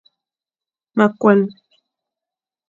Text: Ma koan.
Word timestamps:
Ma 0.95 1.05
koan. 1.19 1.39